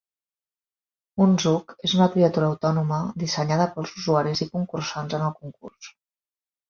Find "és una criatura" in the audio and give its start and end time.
1.89-2.49